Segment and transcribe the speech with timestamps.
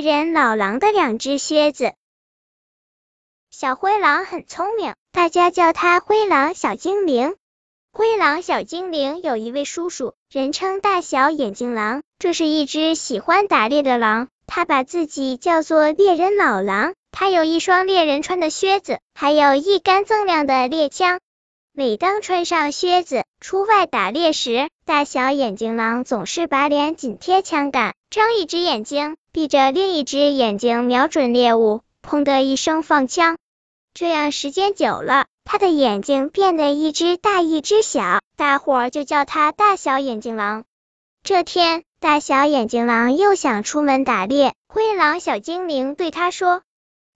[0.00, 1.92] 猎人老狼的两只靴子。
[3.50, 7.34] 小灰狼很聪明，大家叫它灰狼小精灵。
[7.90, 12.02] 灰狼小精灵有一位叔叔，人称大小眼睛狼。
[12.20, 16.94] 这是一只喜欢打猎的狼，他把自己叫做猎人老狼。
[17.10, 21.18] 他有一双猎人穿的靴子，还有一杆锃亮的猎枪。
[21.72, 33.36] 每当穿上靴子出外打猎时，大小眼睛狼总是把脸紧贴枪杆，睁一只眼睛，闭着另一只眼睛瞄准猎物，砰的一声放枪。
[33.92, 40.64] 这样时间久了，他的眼睛变得一只大一只小，大伙儿就叫他大小眼睛狼。
[41.22, 46.62] 这天，大小眼睛狼又想出门打猎，灰狼小精灵对他说：“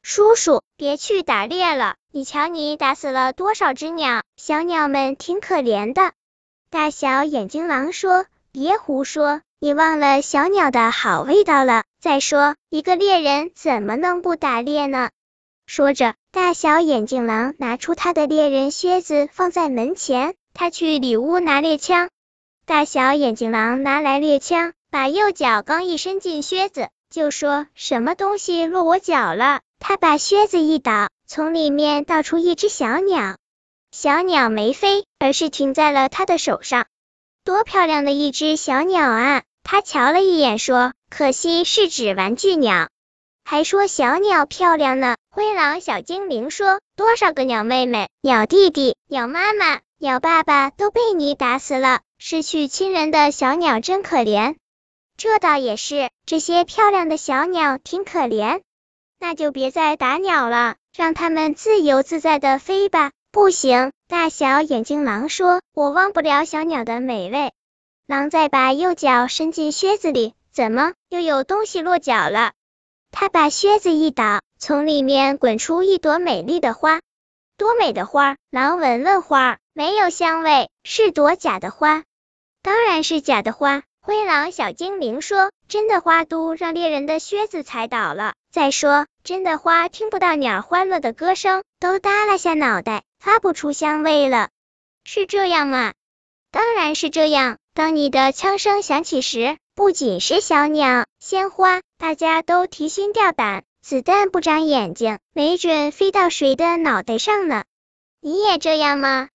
[0.04, 6.12] 叔叔，别去打猎了，你瞧你打死了多少只鸟，小鸟们挺可怜的。”
[6.72, 11.84] 大小眼睛狼说：“别胡说，你忘了小鸟的好味道了。
[12.00, 15.10] 再说，一个猎人怎么能不打猎呢？”
[15.68, 22.08] 说着，大小眼镜狼拿出他的猎人靴子放在门前，他去里屋拿猎枪。
[22.64, 29.60] 大小眼镜狼拿来猎枪，把右脚刚一伸进靴子，就说什么东西落我脚了。
[29.78, 33.36] 他把靴子一倒，从里面倒出一只小鸟。
[33.90, 36.86] 小鸟没飞，而是停在了他的手上。
[37.44, 39.42] 多漂亮的一只小鸟啊！
[39.62, 42.88] 他瞧了一眼，说：“可惜是只玩具鸟。”
[43.46, 45.14] 还说小鸟漂亮呢。
[45.30, 54.56] 灰狼小精灵说：“多少个鸟妹妹、鸟弟弟、鸟妈妈、鸟爸爸都被你打死了，失去亲人的小鸟真可怜。”
[55.16, 58.60] 这倒也是，这些漂亮的小鸟挺可怜。
[59.20, 63.12] 那就别再打鸟了，让它们自由自在的飞吧。
[63.32, 67.54] 不行，大小眼睛狼说：“我忘不了小鸟的美味。”
[68.06, 72.52] 狼再把右脚伸进靴子里，怎么又有东西落脚了？
[73.10, 77.00] 他把靴子一倒，从里面滚出一朵美丽的花。
[77.56, 78.36] 多美的花！
[78.50, 82.04] 狼闻闻花，没有香味，是朵假的花。
[82.60, 83.82] 当然是假的花。
[84.02, 88.34] 灰狼小精灵说：“真的花都让猎人的靴子踩倒了。
[88.52, 94.50] 再说，真的花听不到鸟欢乐的歌声，都耷拉下脑袋，发不出香味了。
[95.04, 95.94] 是这样吗？
[96.50, 97.56] 当然是这样。
[97.72, 103.64] 当你的枪声响起时。”不仅是小鸟、鲜花，大家都提心吊胆。
[103.80, 107.64] 子弹不长眼睛，没准飞到谁的脑袋上呢？
[108.20, 109.30] 你也这样吗？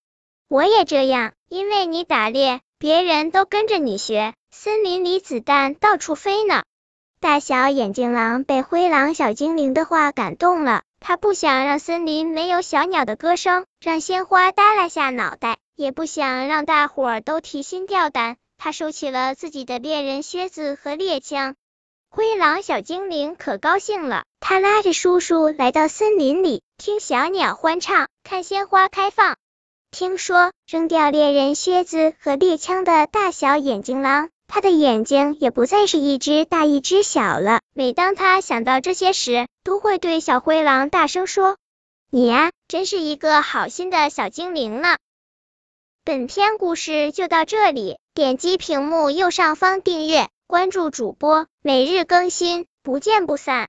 [0.47, 4.35] 我也这样，因为你打猎，别人都跟着你学。
[4.51, 6.63] 森林里子弹到处飞呢。
[7.19, 18.37] 大小眼睛狼被灰狼小精灵的话感动了，他不想让森林没有小鸟的歌声，让鲜花耷拉下脑袋，也不想让大伙儿都提心吊胆。
[18.59, 21.55] 他收起了自己的猎人靴子和猎枪，
[22.09, 24.23] 灰狼小精灵可高兴了。
[24.39, 29.35] 他拉着叔叔来到森林里，听小鸟欢唱，看鲜花开放。
[29.89, 37.59] 听说扔掉猎人靴子和猎枪的大小眼睛狼，他的眼睛也不再是一只大一只小了。
[37.73, 41.57] 每当他想到这些时，都会对小灰狼大声说
[42.09, 44.97] ：“你呀，真是一个好心的小精灵呢。”
[46.05, 47.97] 本篇故事就到这里。
[48.13, 53.65] 点击屏幕右上方订阅，关注主播，每日更新，不见不散。